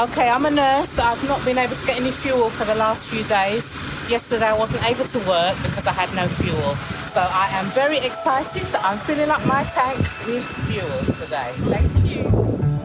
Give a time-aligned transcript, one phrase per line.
[0.00, 0.98] Okay, I'm a nurse.
[0.98, 3.72] I've not been able to get any fuel for the last few days.
[4.08, 6.76] Yesterday I wasn't able to work because I had no fuel.
[7.12, 11.52] So I am very excited that I'm filling up my tank with fuel today.
[11.68, 12.22] Thank you.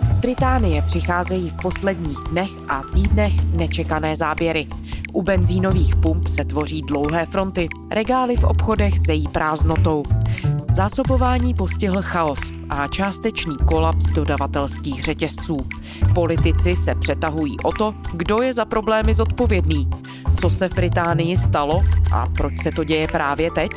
[0.10, 4.68] Z Británie přicházejí v posledních dnech a týdnech nečekané záběry.
[5.14, 10.04] U benzínových pump se tvoří dlouhé fronty, regály v obchodech zejí prázdnotou.
[10.74, 12.40] Zásobování postihl chaos
[12.70, 15.58] a částečný kolaps dodavatelských řetězců.
[16.16, 19.90] Politici se přetahují o to, kdo je za problémy zodpovědný.
[20.36, 23.72] Co se v Británii stalo a proč se to děje právě teď?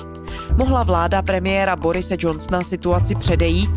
[0.56, 3.70] Mohla vláda premiéra Borise Johnsona situaci předejít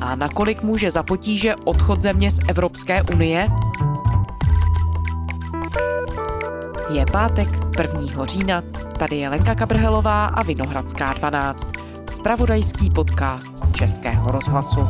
[0.00, 3.48] a nakolik může za potíže odchod země z Evropské unie?
[6.92, 8.26] Je pátek 1.
[8.26, 8.62] října,
[8.98, 11.79] tady je Lenka Kabrhelová a Vinohradská 12,
[12.10, 14.80] spravodajský podcast Českého rozhlasu.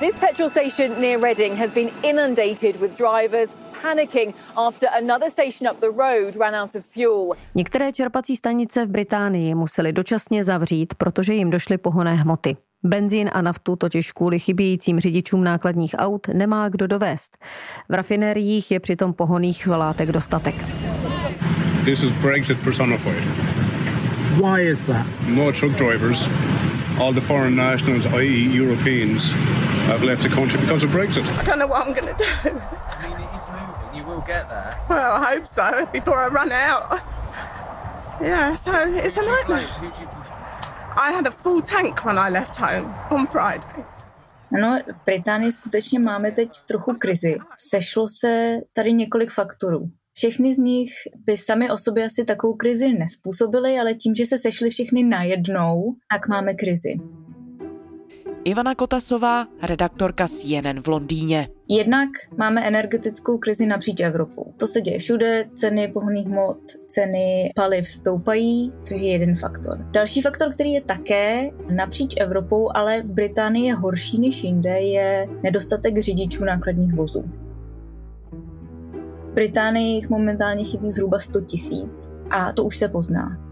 [0.00, 5.80] This petrol station near Reading has been inundated with drivers panicking after another station up
[5.80, 7.28] the road ran out of fuel.
[7.54, 12.56] Některé čerpací stanice v Británii museli dočasně zavřít, protože jim došly pohonné hmoty.
[12.82, 17.38] Benzín a naftu totiž kvůli chybějícím řidičům nákladních aut nemá kdo dovést.
[17.88, 20.54] V rafinériích je přitom pohoných látek dostatek.
[21.84, 23.41] This is Brexit personified.
[24.38, 25.06] Why is that?
[25.26, 26.26] No truck drivers,
[26.98, 28.48] all the foreign nationals, i.e.
[28.56, 29.30] Europeans,
[29.86, 31.24] have left the country because of Brexit.
[31.38, 32.24] I don't know what I'm going to do.
[32.24, 33.98] I mean, it is moving.
[33.98, 34.72] You will get there.
[34.88, 37.00] Well, I hope so before I run out.
[38.22, 39.68] Yeah, so it's a nightmare.
[39.82, 39.90] You
[40.96, 43.84] I had a full tank when I left home on Friday.
[44.54, 47.38] Ano, v Británii skutečně máme teď trochu krizi.
[47.70, 49.90] Sešlo se tady několik faktorů.
[50.14, 50.90] Všechny z nich
[51.26, 55.94] by sami o sobě asi takovou krizi nespůsobily, ale tím, že se sešly všechny najednou,
[56.12, 56.94] tak máme krizi.
[58.44, 61.48] Ivana Kotasová, redaktorka CNN v Londýně.
[61.68, 64.52] Jednak máme energetickou krizi napříč Evropou.
[64.56, 69.78] To se děje všude, ceny pohonných hmot, ceny paliv stoupají, což je jeden faktor.
[69.90, 75.26] Další faktor, který je také napříč Evropou, ale v Británii je horší než jinde, je
[75.42, 77.41] nedostatek řidičů nákladních vozů.
[79.34, 83.51] Británii jich momentálně chybí zhruba 100 tisíc a to už se pozná.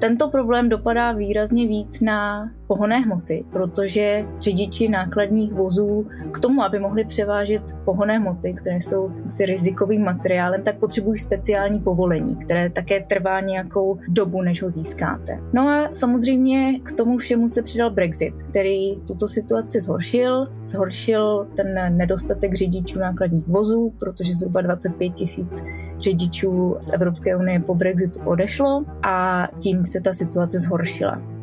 [0.00, 6.78] Tento problém dopadá výrazně víc na pohonné hmoty, protože řidiči nákladních vozů k tomu, aby
[6.78, 13.00] mohli převážet pohonné hmoty, které jsou si rizikovým materiálem, tak potřebují speciální povolení, které také
[13.00, 15.38] trvá nějakou dobu, než ho získáte.
[15.52, 20.46] No a samozřejmě k tomu všemu se přidal Brexit, který tuto situaci zhoršil.
[20.56, 25.62] Zhoršil ten nedostatek řidičů nákladních vozů, protože zhruba 25 tisíc
[26.04, 31.33] řidičů z Evropské unie po Brexitu odešlo a tím se ta situace zhoršila.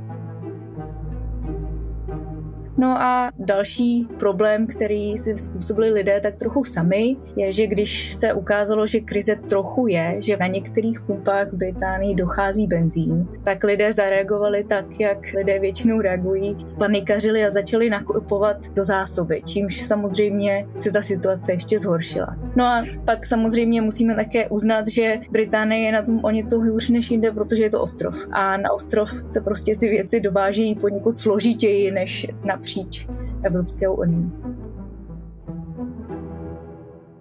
[2.82, 8.34] No a další problém, který si způsobili lidé tak trochu sami, je, že když se
[8.34, 13.94] ukázalo, že krize trochu je, že na některých pumpách v Británii dochází benzín, tak lidé
[13.94, 20.92] zareagovali tak, jak lidé většinou reagují, spanikařili a začali nakupovat do zásoby, čímž samozřejmě se
[20.92, 22.38] ta situace ještě zhoršila.
[22.56, 26.90] No a pak samozřejmě musíme také uznat, že Británie je na tom o něco hůř
[26.90, 28.16] než jinde, protože je to ostrov.
[28.32, 33.08] A na ostrov se prostě ty věci dovážejí poněkud složitěji než například napříč
[33.44, 34.32] Evropskou unii.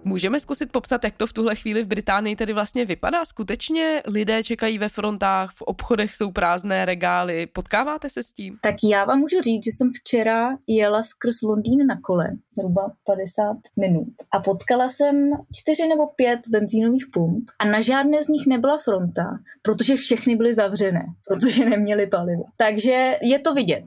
[0.03, 3.25] Můžeme zkusit popsat, jak to v tuhle chvíli v Británii tedy vlastně vypadá?
[3.25, 7.47] Skutečně lidé čekají ve frontách, v obchodech jsou prázdné regály.
[7.47, 8.57] Potkáváte se s tím?
[8.61, 13.57] Tak já vám můžu říct, že jsem včera jela skrz Londýn na kole, zhruba 50
[13.79, 14.13] minut.
[14.33, 19.23] A potkala jsem čtyři nebo pět benzínových pump a na žádné z nich nebyla fronta,
[19.61, 22.43] protože všechny byly zavřené, protože neměly palivo.
[22.57, 23.83] Takže je to vidět.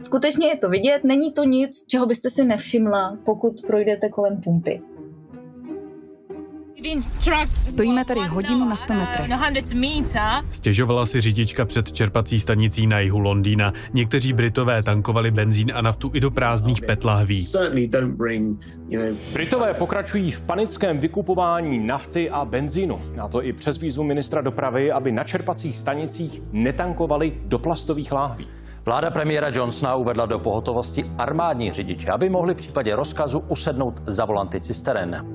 [0.00, 4.80] Skutečně je to vidět, není to nic, čeho byste si nevšimla, pokud projdete kolem pumpy.
[7.66, 9.30] Stojíme tady hodinu na 100 metrech.
[10.50, 13.72] Stěžovala si řidička před čerpací stanicí na jihu Londýna.
[13.92, 17.46] Někteří Britové tankovali benzín a naftu i do prázdných PET lahví.
[19.32, 23.00] Britové pokračují v panickém vykupování nafty a benzínu.
[23.22, 28.59] A to i přes výzvu ministra dopravy, aby na čerpacích stanicích netankovali do plastových láhví.
[28.84, 34.24] Vláda premiéra Johnsona uvedla do pohotovosti armádní řidiče, aby mohli v případě rozkazu usednout za
[34.24, 35.26] volanty cisteren.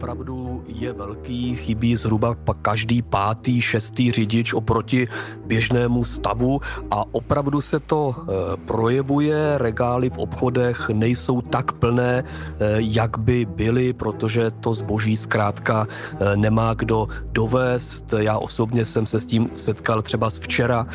[0.00, 5.08] Opravdu je velký, chybí zhruba každý pátý, šestý řidič oproti
[5.46, 6.60] běžnému stavu
[6.90, 13.44] a opravdu se to eh, projevuje, regály v obchodech nejsou tak plné, eh, jak by
[13.44, 18.14] byly, protože to zboží zkrátka eh, nemá kdo dovést.
[18.24, 20.86] Já osobně jsem se s tím setkal třeba z včera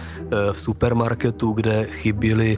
[0.52, 2.57] v supermarketu, kde chyběly,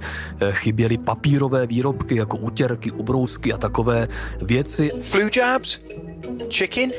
[0.51, 4.07] chyběly papírové výrobky jako útěrky, ubrousky a takové
[4.41, 4.91] věci.
[5.01, 5.79] Flu jabs,
[6.49, 6.91] chicken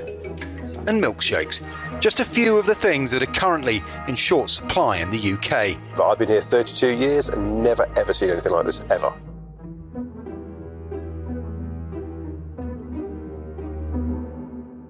[0.86, 1.60] and milkshakes.
[2.00, 5.76] Just a few of the things that are currently in short supply in the UK.
[6.00, 9.12] I've been here 32 years and never ever seen anything like this ever.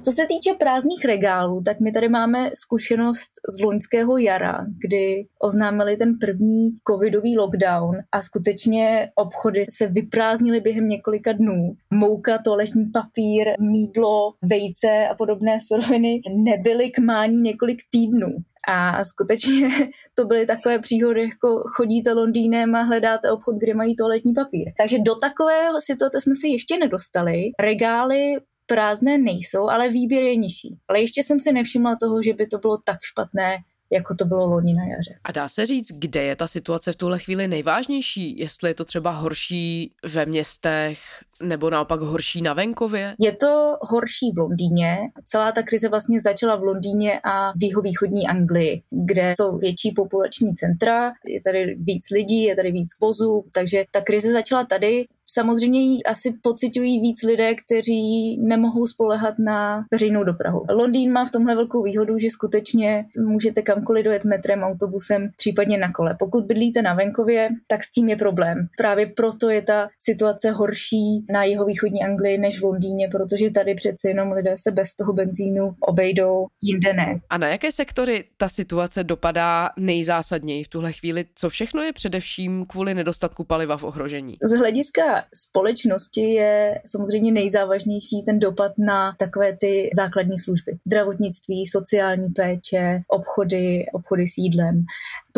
[0.08, 5.96] Co se týče prázdných regálů, tak my tady máme zkušenost z loňského jara, kdy oznámili
[5.96, 11.72] ten první covidový lockdown a skutečně obchody se vyprázdnily během několika dnů.
[11.90, 18.28] Mouka, toaletní papír, mídlo, vejce a podobné suroviny nebyly k mání několik týdnů.
[18.68, 19.68] A skutečně
[20.14, 24.72] to byly takové příhody, jako chodíte Londýnem a hledáte obchod, kde mají toaletní papír.
[24.78, 27.50] Takže do takového situace jsme se ještě nedostali.
[27.60, 28.34] Regály
[28.68, 30.78] prázdné nejsou, ale výběr je nižší.
[30.88, 33.56] Ale ještě jsem si nevšimla toho, že by to bylo tak špatné,
[33.92, 35.20] jako to bylo loni na jaře.
[35.24, 38.38] A dá se říct, kde je ta situace v tuhle chvíli nejvážnější?
[38.38, 40.98] Jestli je to třeba horší ve městech
[41.42, 43.14] nebo naopak horší na venkově?
[43.18, 44.98] Je to horší v Londýně.
[45.24, 50.54] Celá ta krize vlastně začala v Londýně a v jihovýchodní Anglii, kde jsou větší populační
[50.54, 55.06] centra, je tady víc lidí, je tady víc vozů, takže ta krize začala tady.
[55.30, 60.62] Samozřejmě ji asi pocitují víc lidé, kteří nemohou spolehat na veřejnou dopravu.
[60.70, 65.92] Londýn má v tomhle velkou výhodu, že skutečně můžete kamkoliv dojet metrem, autobusem, případně na
[65.92, 66.16] kole.
[66.18, 68.58] Pokud bydlíte na venkově, tak s tím je problém.
[68.78, 73.74] Právě proto je ta situace horší na jeho východní Anglii než v Londýně, protože tady
[73.74, 77.20] přece jenom lidé se bez toho benzínu obejdou, jinde ne.
[77.30, 81.24] A na jaké sektory ta situace dopadá nejzásadněji v tuhle chvíli?
[81.34, 84.36] Co všechno je především kvůli nedostatku paliva v ohrožení?
[84.42, 85.02] Z hlediska
[85.34, 90.72] společnosti je samozřejmě nejzávažnější ten dopad na takové ty základní služby.
[90.86, 94.84] Zdravotnictví, sociální péče, obchody, obchody s jídlem.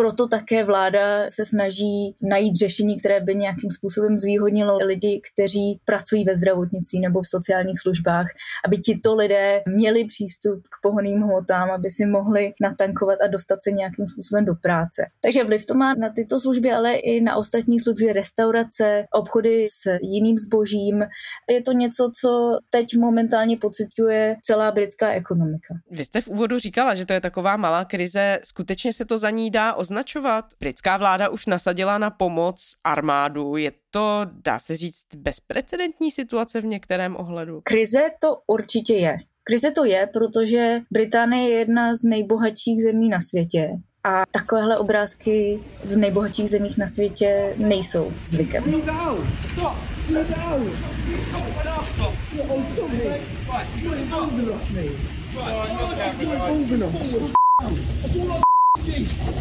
[0.00, 6.24] Proto také vláda se snaží najít řešení, které by nějakým způsobem zvýhodnilo lidi, kteří pracují
[6.24, 8.26] ve zdravotnictví nebo v sociálních službách,
[8.64, 13.70] aby tito lidé měli přístup k pohoným hmotám, aby si mohli natankovat a dostat se
[13.70, 15.06] nějakým způsobem do práce.
[15.22, 19.98] Takže vliv to má na tyto služby, ale i na ostatní služby, restaurace, obchody s
[20.02, 21.04] jiným zbožím.
[21.50, 25.74] Je to něco, co teď momentálně pocituje celá britská ekonomika.
[25.90, 28.38] Vy jste v úvodu říkala, že to je taková malá krize.
[28.44, 30.44] Skutečně se to za ní dá označovat?
[30.60, 33.56] Britská vláda už nasadila na pomoc armádu.
[33.56, 37.60] Je to, dá se říct, bezprecedentní situace v některém ohledu?
[37.64, 39.16] Krize to určitě je.
[39.44, 43.68] Krize to je, protože Británie je jedna z nejbohatších zemí na světě.
[44.04, 48.64] A takovéhle obrázky v nejbohatších zemích na světě nejsou zvykem.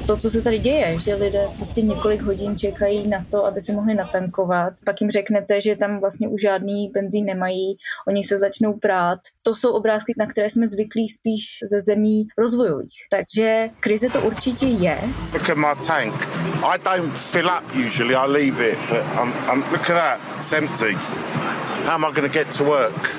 [0.08, 3.74] To, co se tady děje, že lidé prostě několik hodin čekají na to, aby se
[3.74, 7.78] mohli natankovat, pak jim řeknete, že tam vlastně už žádný benzín nemají,
[8.08, 9.20] oni se začnou prát.
[9.44, 12.94] To jsou obrázky, na které jsme zvyklí spíš ze zemí rozvojových.
[13.12, 15.00] Takže krize to určitě je.
[15.34, 16.28] Look at my tank.
[16.64, 18.78] I don't fill up usually, I leave it.
[18.90, 20.94] But I'm, I'm, look at that, it's empty.
[21.86, 23.10] How am I going to get to work?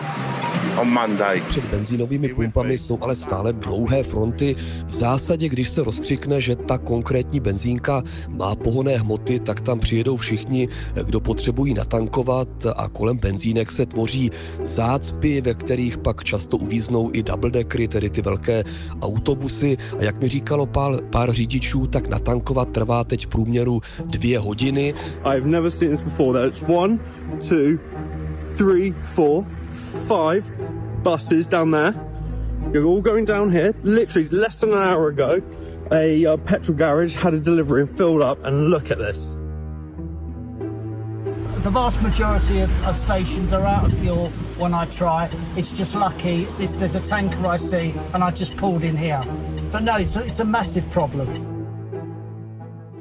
[1.48, 4.56] Před benzínovými pumpami jsou ale stále dlouhé fronty.
[4.86, 10.16] V zásadě, když se rozkřikne, že ta konkrétní benzínka má pohonné hmoty, tak tam přijedou
[10.16, 10.68] všichni,
[11.02, 14.30] kdo potřebují natankovat a kolem benzínek se tvoří
[14.62, 18.64] zácpy, ve kterých pak často uvíznou i double deckery, tedy ty velké
[19.02, 19.76] autobusy.
[19.98, 24.94] A jak mi říkalo pár, pár řidičů, tak natankovat trvá teď v průměru dvě hodiny.
[25.24, 26.50] I've never seen this before.
[26.50, 26.98] That's one,
[27.48, 27.78] two,
[28.56, 29.44] three, four,
[30.08, 30.44] five
[31.02, 31.94] buses down there.
[32.72, 33.74] You're all going down here.
[33.82, 35.42] Literally less than an hour ago,
[35.90, 38.44] a uh, petrol garage had a delivery and filled up.
[38.44, 39.34] And look at this.
[41.62, 45.28] The vast majority of, of stations are out of fuel when I try.
[45.56, 46.44] It's just lucky.
[46.56, 49.22] This, there's a tanker I see, and I just pulled in here.
[49.70, 51.59] But no, it's a, it's a massive problem.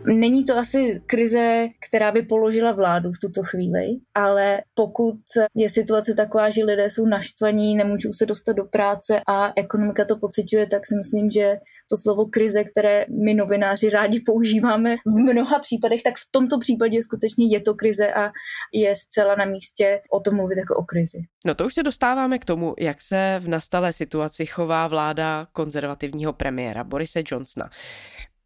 [0.05, 5.19] Není to asi krize, která by položila vládu v tuto chvíli, ale pokud
[5.55, 10.17] je situace taková, že lidé jsou naštvaní, nemůžou se dostat do práce a ekonomika to
[10.17, 11.57] pociťuje, tak si myslím, že
[11.89, 17.03] to slovo krize, které my novináři rádi používáme v mnoha případech, tak v tomto případě
[17.03, 18.31] skutečně je to krize a
[18.73, 21.17] je zcela na místě o tom mluvit jako o krizi.
[21.45, 26.33] No to už se dostáváme k tomu, jak se v nastalé situaci chová vláda konzervativního
[26.33, 27.69] premiéra Borise Johnsona.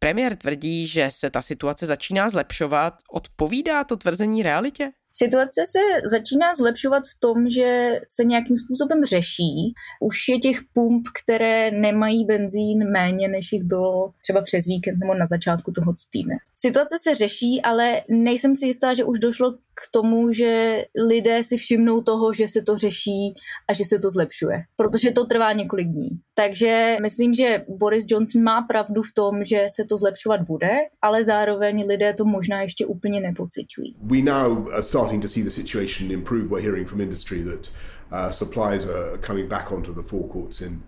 [0.04, 2.94] Premiér tvrdí, že se ta situace začíná zlepšovat.
[3.12, 4.90] Odpovídá to tvrzení realitě?
[5.12, 9.74] Situace se začíná zlepšovat v tom, že se nějakým způsobem řeší.
[10.00, 15.14] Už je těch pump, které nemají benzín méně, než jich bylo třeba přes víkend nebo
[15.14, 16.34] na začátku toho týdne.
[16.54, 21.56] Situace se řeší, ale nejsem si jistá, že už došlo k tomu, že lidé si
[21.56, 23.34] všimnou toho, že se to řeší
[23.68, 26.08] a že se to zlepšuje, protože to trvá několik dní.
[26.34, 31.24] Takže myslím, že Boris Johnson má pravdu v tom, že se to zlepšovat bude, ale
[31.24, 33.96] zároveň lidé to možná ještě úplně nepocitují.
[34.00, 36.44] We now are starting to see the situation improve.
[36.44, 37.70] We're hearing from industry that
[38.12, 40.82] uh, supplies are coming back onto the forecourts in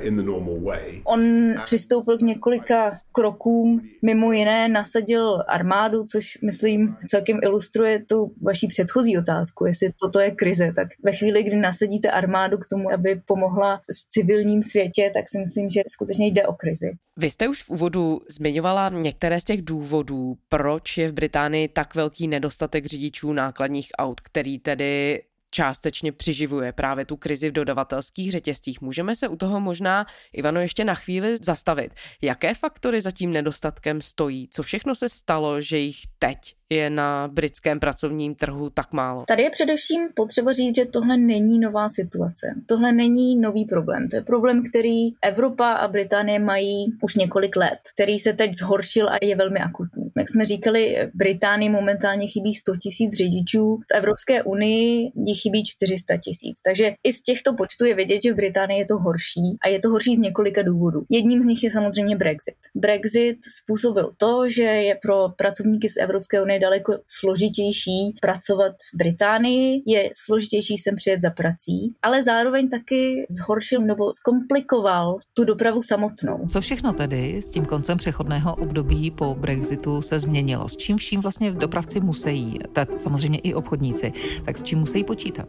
[0.00, 1.02] in the normal way.
[1.04, 8.66] On přistoupil k několika krokům, mimo jiné nasadil armádu, což myslím celkem ilustruje tu vaší
[8.66, 13.22] předchozí otázku, jestli toto je krize, tak ve chvíli, kdy nasadíte armádu k tomu, aby
[13.26, 16.92] pomohla v civilním světě, tak si myslím, že skutečně jde o krizi.
[17.16, 21.94] Vy jste už v úvodu zmiňovala některé z těch důvodů, proč je v Británii tak
[21.94, 25.22] velký nedostatek řidičů nákladních aut, který tedy
[25.52, 28.80] částečně přiživuje právě tu krizi v dodavatelských řetězcích.
[28.80, 31.92] Můžeme se u toho možná, Ivano, ještě na chvíli zastavit.
[32.22, 34.48] Jaké faktory za tím nedostatkem stojí?
[34.50, 36.38] Co všechno se stalo, že jich teď
[36.70, 39.24] je na britském pracovním trhu tak málo?
[39.28, 42.46] Tady je především potřeba říct, že tohle není nová situace.
[42.66, 44.08] Tohle není nový problém.
[44.08, 49.08] To je problém, který Evropa a Británie mají už několik let, který se teď zhoršil
[49.08, 50.01] a je velmi akutní.
[50.18, 56.16] Jak jsme říkali, Británii momentálně chybí 100 tisíc řidičů, v Evropské unii jich chybí 400
[56.16, 56.60] tisíc.
[56.60, 59.78] Takže i z těchto počtů je vidět, že v Británii je to horší a je
[59.78, 61.00] to horší z několika důvodů.
[61.10, 62.54] Jedním z nich je samozřejmě Brexit.
[62.74, 69.82] Brexit způsobil to, že je pro pracovníky z Evropské unie daleko složitější pracovat v Británii,
[69.86, 76.46] je složitější sem přijet za prací, ale zároveň taky zhoršil nebo zkomplikoval tu dopravu samotnou.
[76.48, 80.68] Co všechno tedy s tím koncem přechodného období po Brexitu se změnilo?
[80.68, 84.12] S čím vším vlastně dopravci musí, tak samozřejmě i obchodníci,
[84.44, 85.48] tak s čím musí počítat?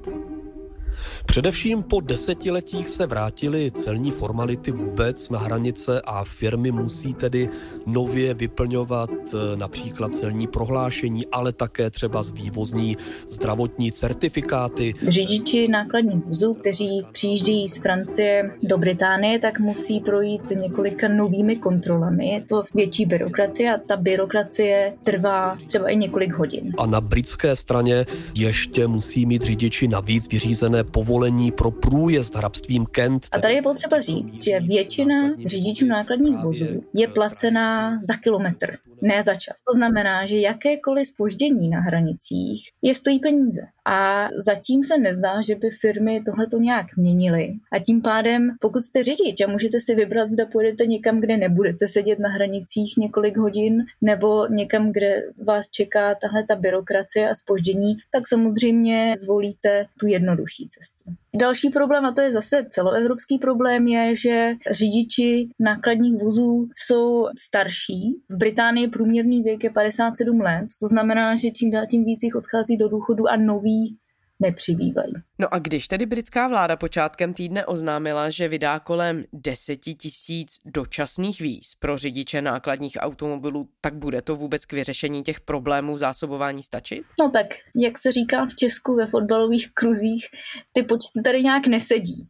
[1.26, 7.50] Především po desetiletích se vrátily celní formality vůbec na hranice a firmy musí tedy
[7.86, 12.98] nově vyplňovat eh, například celní prohlášení, ale také třeba z vývozní
[13.30, 14.94] zdravotní certifikáty.
[15.08, 22.30] Řidiči nákladních vozů, kteří přijíždějí z Francie do Británie, tak musí projít několika novými kontrolami.
[22.30, 26.74] Je to větší byrokracie a ta byrokracie trvá třeba i několik hodin.
[26.78, 31.13] A na britské straně ještě musí mít řidiči navíc vyřízené povolení
[31.56, 33.28] pro průjezd hrabstvím Kent.
[33.32, 35.16] A tady je potřeba říct, že většina
[35.46, 39.64] řidičů nákladních vozů je placená za kilometr, ne za čas.
[39.68, 43.62] To znamená, že jakékoliv spoždění na hranicích je stojí peníze.
[43.86, 47.50] A zatím se nezdá, že by firmy tohle to nějak měnily.
[47.72, 51.88] A tím pádem, pokud jste řidič a můžete si vybrat, zda půjdete někam, kde nebudete
[51.88, 57.96] sedět na hranicích několik hodin, nebo někam, kde vás čeká tahle ta byrokracie a spoždění,
[58.12, 61.03] tak samozřejmě zvolíte tu jednodušší cestu.
[61.40, 68.24] Další problém, a to je zase celoevropský problém, je, že řidiči nákladních vozů jsou starší.
[68.30, 72.36] V Británii průměrný věk je 57 let, to znamená, že čím dál tím víc jich
[72.36, 73.98] odchází do důchodu a noví
[74.40, 75.14] nepřibývají.
[75.44, 81.42] No a když tedy britská vláda počátkem týdne oznámila, že vydá kolem 10 tisíc dočasných
[81.42, 87.04] víz pro řidiče nákladních automobilů, tak bude to vůbec k vyřešení těch problémů zásobování stačit?
[87.22, 90.26] No tak, jak se říká v Česku ve fotbalových kruzích,
[90.72, 92.28] ty počty tady nějak nesedí.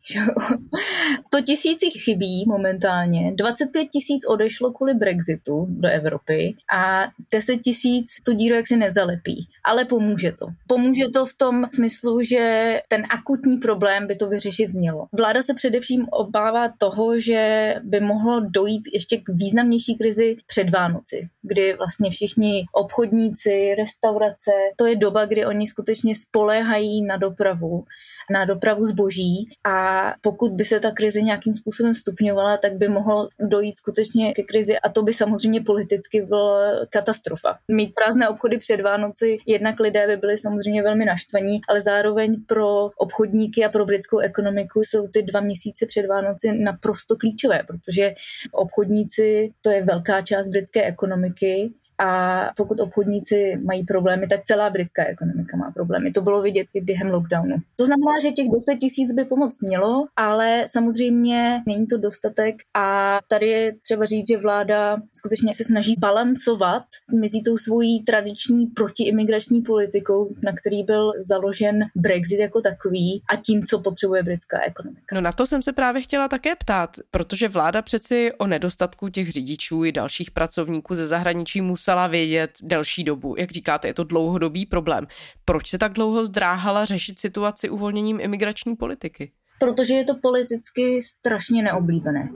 [1.27, 8.33] 100 tisíc chybí momentálně, 25 tisíc odešlo kvůli Brexitu do Evropy a 10 tisíc tu
[8.33, 9.47] díru jaksi nezalepí.
[9.65, 10.45] Ale pomůže to.
[10.67, 15.07] Pomůže to v tom smyslu, že ten akutní problém by to vyřešit mělo.
[15.17, 21.27] Vláda se především obává toho, že by mohlo dojít ještě k významnější krizi před Vánoci,
[21.41, 27.83] kdy vlastně všichni obchodníci, restaurace, to je doba, kdy oni skutečně spoléhají na dopravu
[28.31, 33.29] na dopravu zboží a pokud by se ta krize nějakým způsobem stupňovala, tak by mohlo
[33.39, 37.57] dojít skutečně ke krizi a to by samozřejmě politicky byla katastrofa.
[37.67, 42.85] Mít prázdné obchody před Vánoci, jednak lidé by byli samozřejmě velmi naštvaní, ale zároveň pro
[42.97, 48.13] obchodníky a pro britskou ekonomiku jsou ty dva měsíce před Vánoci naprosto klíčové, protože
[48.51, 55.05] obchodníci to je velká část britské ekonomiky a pokud obchodníci mají problémy, tak celá britská
[55.05, 56.11] ekonomika má problémy.
[56.11, 57.55] To bylo vidět i během lockdownu.
[57.75, 63.19] To znamená, že těch 10 tisíc by pomoct mělo, ale samozřejmě není to dostatek a
[63.27, 66.83] tady je třeba říct, že vláda skutečně se snaží balancovat
[67.13, 73.63] mezi tou svojí tradiční protiimigrační politikou, na který byl založen Brexit jako takový a tím,
[73.63, 75.15] co potřebuje britská ekonomika.
[75.15, 79.31] No na to jsem se právě chtěla také ptát, protože vláda přeci o nedostatku těch
[79.31, 83.35] řidičů i dalších pracovníků ze zahraničí musela vědět delší dobu.
[83.37, 85.07] Jak říkáte, je to dlouhodobý problém.
[85.45, 89.31] Proč se tak dlouho zdráhala řešit situaci uvolněním imigrační politiky?
[89.59, 92.29] Protože je to politicky strašně neoblíbené.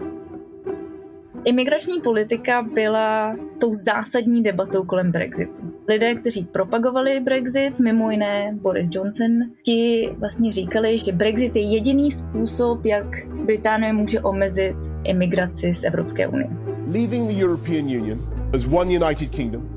[1.45, 5.59] Imigrační politika byla tou zásadní debatou kolem Brexitu.
[5.89, 9.31] Lidé, kteří propagovali Brexit, mimo jiné Boris Johnson,
[9.65, 16.27] ti vlastně říkali, že Brexit je jediný způsob, jak Británie může omezit imigraci z Evropské
[16.27, 16.49] unie.
[16.87, 19.67] Leaving the European Union as one United Kingdom,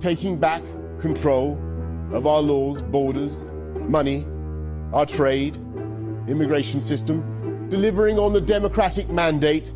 [0.00, 0.62] taking back
[1.00, 1.58] control
[2.12, 3.40] of our laws, borders,
[3.88, 4.26] money,
[4.92, 5.56] our trade,
[6.28, 9.72] immigration system, delivering on the democratic mandate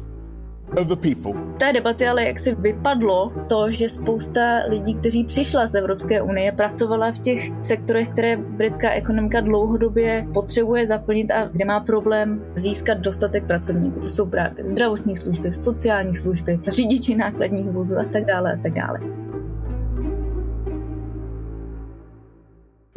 [0.77, 1.33] of the people.
[1.59, 6.53] Té debaty ale jak si vypadlo to, že spousta lidí, kteří přišla z Evropské unie,
[6.53, 12.99] pracovala v těch sektorech, které britská ekonomika dlouhodobě potřebuje zaplnit a kde má problém získat
[12.99, 14.01] dostatek pracovníků.
[14.01, 18.73] To jsou právě zdravotní služby, sociální služby, řidiči nákladních vozů a tak dále a tak
[18.73, 19.20] dále.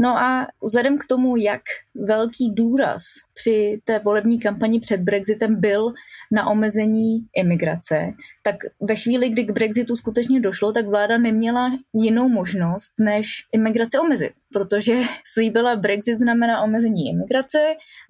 [0.03, 1.61] No a vzhledem k tomu, jak
[1.95, 5.93] velký důraz při té volební kampani před Brexitem byl
[6.31, 8.11] na omezení imigrace,
[8.45, 13.99] tak ve chvíli, kdy k Brexitu skutečně došlo, tak vláda neměla jinou možnost, než imigraci
[13.99, 15.01] omezit, protože
[15.33, 17.57] slíbila Brexit znamená omezení imigrace,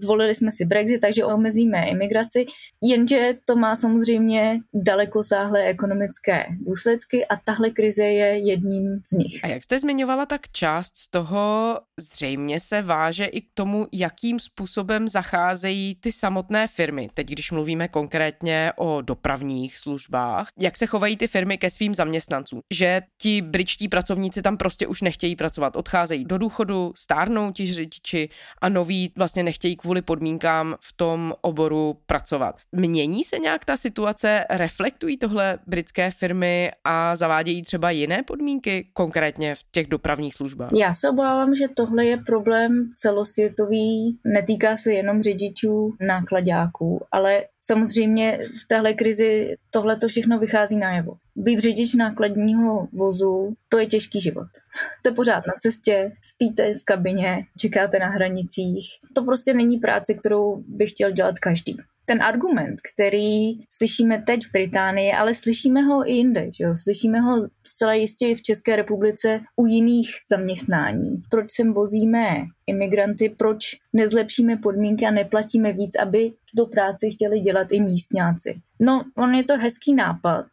[0.01, 2.45] zvolili jsme si Brexit, takže omezíme imigraci,
[2.83, 9.43] jenže to má samozřejmě dalekosáhlé ekonomické důsledky a tahle krize je jedním z nich.
[9.43, 14.39] A jak jste zmiňovala, tak část z toho zřejmě se váže i k tomu, jakým
[14.39, 17.09] způsobem zacházejí ty samotné firmy.
[17.13, 20.22] Teď, když mluvíme konkrétně o dopravních službách,
[20.59, 22.61] jak se chovají ty firmy ke svým zaměstnancům.
[22.73, 28.29] Že ti britští pracovníci tam prostě už nechtějí pracovat, odcházejí do důchodu, stárnou ti řidiči
[28.61, 32.55] a noví vlastně nechtějí kvůli podmínkám v tom oboru pracovat.
[32.71, 39.55] Mění se nějak ta situace, reflektují tohle britské firmy a zavádějí třeba jiné podmínky, konkrétně
[39.55, 40.69] v těch dopravních službách?
[40.75, 48.39] Já se obávám, že tohle je problém celosvětový, netýká se jenom řidičů, nákladáků, ale samozřejmě
[48.63, 51.13] v téhle krizi tohle to všechno vychází najevo.
[51.35, 54.47] Být řidič nákladního vozu, to je těžký život.
[54.99, 58.85] Jste pořád na cestě, spíte v kabině, čekáte na hranicích.
[59.13, 64.51] To prostě není práce, kterou by chtěl dělat každý ten argument, který slyšíme teď v
[64.51, 66.49] Británii, ale slyšíme ho i jinde.
[66.57, 66.75] Že jo?
[66.75, 71.21] Slyšíme ho zcela jistě i v České republice u jiných zaměstnání.
[71.29, 72.27] Proč sem vozíme
[72.67, 78.55] imigranty, proč nezlepšíme podmínky a neplatíme víc, aby tu práci chtěli dělat i místňáci.
[78.79, 80.45] No, on je to hezký nápad,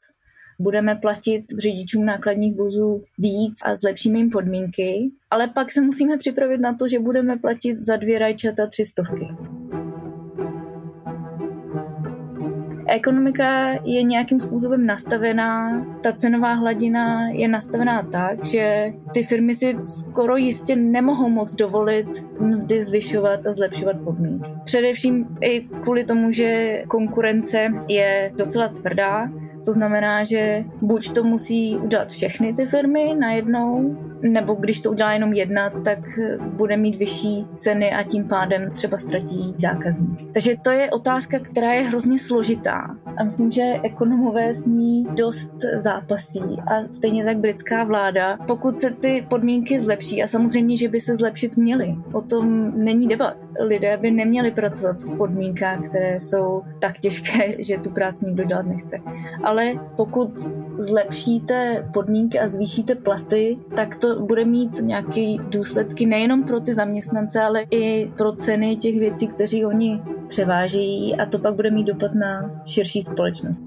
[0.61, 6.59] budeme platit řidičům nákladních vozů víc a zlepšíme jim podmínky, ale pak se musíme připravit
[6.59, 9.29] na to, že budeme platit za dvě rajčata tři stovky.
[12.91, 19.77] Ekonomika je nějakým způsobem nastavená, ta cenová hladina je nastavená tak, že ty firmy si
[19.81, 24.51] skoro jistě nemohou moc dovolit mzdy zvyšovat a zlepšovat podmínky.
[24.65, 29.31] Především i kvůli tomu, že konkurence je docela tvrdá,
[29.65, 35.13] to znamená, že buď to musí udělat všechny ty firmy najednou, nebo když to udělá
[35.13, 35.99] jenom jedna, tak
[36.39, 40.27] bude mít vyšší ceny a tím pádem třeba ztratí zákazníky.
[40.35, 45.53] Takže to je otázka, která je hrozně složitá a myslím, že ekonomové s ní dost
[45.75, 48.39] zápasí a stejně tak britská vláda.
[48.47, 53.09] Pokud se ty podmínky zlepší a samozřejmě, že by se zlepšit měly, o tom není
[53.09, 53.37] debat.
[53.61, 58.67] Lidé by neměli pracovat v podmínkách, které jsou tak těžké, že tu práci nikdo dělat
[58.67, 58.99] nechce.
[59.43, 60.49] Ale pokud
[60.83, 67.41] zlepšíte podmínky a zvýšíte platy, tak to bude mít nějaké důsledky nejenom pro ty zaměstnance,
[67.41, 72.15] ale i pro ceny těch věcí, kteří oni převážejí a to pak bude mít dopad
[72.15, 73.61] na širší společnost.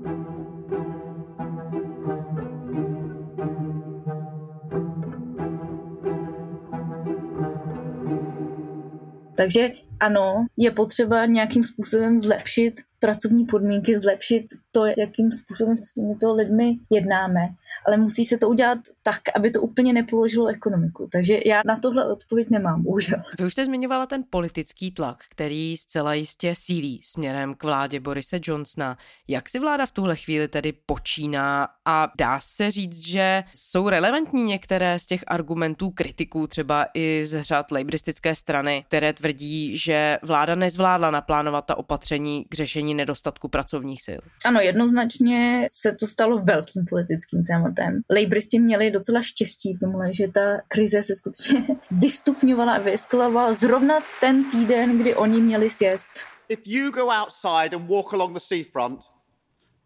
[9.37, 16.33] Takže ano, je potřeba nějakým způsobem zlepšit pracovní podmínky, zlepšit to, jakým způsobem s těmito
[16.33, 17.41] lidmi jednáme,
[17.87, 21.07] ale musí se to udělat tak, aby to úplně nepoložilo ekonomiku.
[21.11, 23.19] Takže já na tohle odpověď nemám, bohužel.
[23.39, 28.39] Vy už jste zmiňovala ten politický tlak, který zcela jistě sílí směrem k vládě Borise
[28.43, 28.97] Johnsona.
[29.27, 34.43] Jak si vláda v tuhle chvíli tedy počíná a dá se říct, že jsou relevantní
[34.43, 40.55] některé z těch argumentů kritiků, třeba i z řad lejbristické strany, které tvrdí, že vláda
[40.55, 44.21] nezvládla naplánovat ta opatření k řešení nedostatku pracovních sil?
[44.45, 47.72] Ano, jednoznačně se to stalo velkým politickým tématem.
[48.09, 53.95] Lejbristi měli docela štěstí v tomhle, že ta krize se skutečně vystupňovala a vyeskalovala zrovna
[54.21, 56.11] ten týden, kdy oni měli sjest.
[56.49, 58.99] If you go outside and walk along the seafront,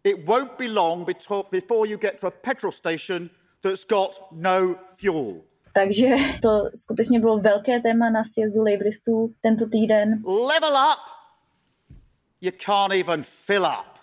[0.04, 1.06] it won't be long
[1.50, 3.30] before you get to a petrol station
[3.62, 5.42] that's got no fuel.
[5.72, 10.22] Takže to skutečně bylo velké téma na sjezdu Labouristů tento týden.
[10.26, 11.00] Level up!
[12.40, 13.97] You can't even fill up.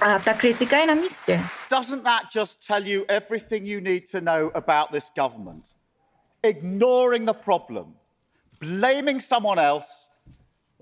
[0.00, 1.40] A ta kritika je na místě.
[1.70, 5.64] Doesn't that just tell you everything you need to know about this government?
[6.42, 7.96] Ignoring the problem,
[8.60, 10.08] blaming someone else,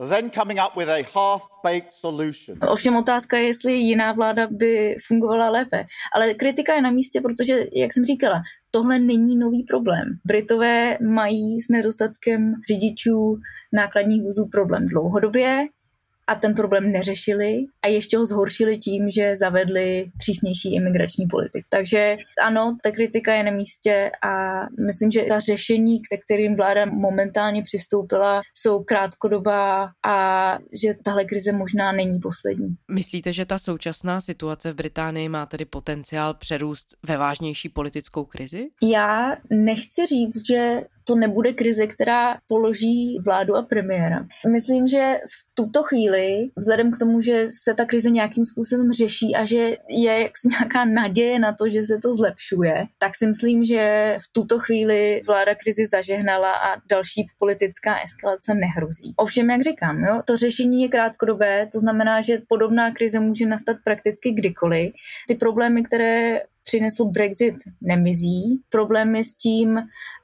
[0.08, 2.58] then coming up with a half-baked solution.
[2.68, 5.82] Ovšem otázka je, jestli jiná vláda by fungovala lépe.
[6.14, 10.04] Ale kritika je na místě, protože, jak jsem říkala, tohle není nový problém.
[10.24, 13.36] Britové mají s nedostatkem řidičů
[13.72, 15.66] nákladních vozů problém dlouhodobě
[16.26, 21.66] a ten problém neřešili a ještě ho zhoršili tím, že zavedli přísnější imigrační politik.
[21.68, 26.86] Takže ano, ta kritika je na místě a myslím, že ta řešení, ke kterým vláda
[26.86, 32.68] momentálně přistoupila, jsou krátkodobá a že tahle krize možná není poslední.
[32.90, 38.66] Myslíte, že ta současná situace v Británii má tedy potenciál přerůst ve vážnější politickou krizi?
[38.82, 44.26] Já nechci říct, že to nebude krize, která položí vládu a premiéra.
[44.52, 49.34] Myslím, že v tuto chvíli, vzhledem k tomu, že se ta krize nějakým způsobem řeší
[49.34, 53.64] a že je jaksi nějaká naděje na to, že se to zlepšuje, tak si myslím,
[53.64, 59.14] že v tuto chvíli vláda krizi zažehnala a další politická eskalace nehrozí.
[59.16, 63.76] Ovšem, jak říkám, jo, to řešení je krátkodobé, to znamená, že podobná krize může nastat
[63.84, 64.92] prakticky kdykoliv.
[65.28, 68.60] Ty problémy, které přinesl Brexit, nemizí.
[68.68, 69.76] Problémy s tím,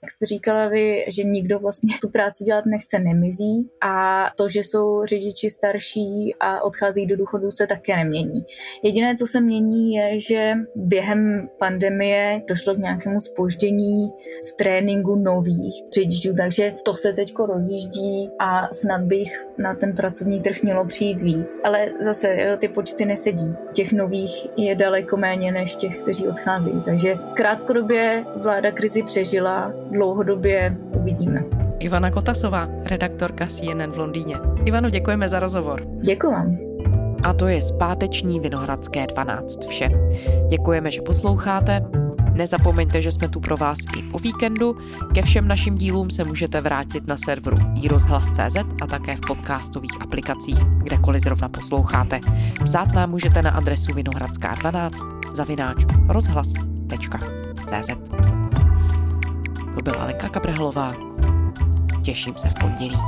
[0.02, 4.60] jak jste říkala vy, že nikdo vlastně tu práci dělat nechce, nemizí a to, že
[4.60, 8.40] jsou řidiči starší a odchází do důchodu, se také nemění.
[8.82, 14.08] Jediné, co se mění, je, že během pandemie došlo k nějakému spoždění
[14.48, 20.40] v tréninku nových řidičů, takže to se teď rozjíždí a snad bych na ten pracovní
[20.40, 21.60] trh mělo přijít víc.
[21.64, 23.54] Ale zase jo, ty počty nesedí.
[23.72, 26.80] Těch nových je daleko méně než těch, kteří odcházejí.
[26.84, 31.44] Takže krátkodobě vláda krizi přežila, dlouhodobě uvidíme.
[31.78, 34.36] Ivana Kotasová, redaktorka CNN v Londýně.
[34.64, 35.82] Ivano, děkujeme za rozhovor.
[36.04, 36.56] Děkuji vám.
[37.22, 39.88] A to je zpáteční Vinohradské 12 vše.
[40.48, 41.82] Děkujeme, že posloucháte.
[42.32, 44.76] Nezapomeňte, že jsme tu pro vás i o víkendu.
[45.14, 50.64] Ke všem našim dílům se můžete vrátit na serveru iRozhlas.cz a také v podcastových aplikacích,
[50.64, 52.20] kdekoliv zrovna posloucháte.
[52.64, 57.88] Psát nám můžete na adresu vinohradská12 zavináč rozhlas.cz
[59.74, 60.94] To byla Lenka Kabrhalová.
[62.02, 62.98] Těším se v pondělí.